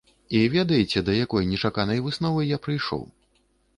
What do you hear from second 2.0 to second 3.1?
высновы я прыйшоў?